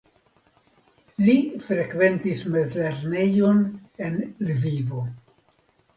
[1.25, 1.35] Li
[1.67, 3.61] frekventis mezlernejon
[4.07, 5.07] en Lvivo.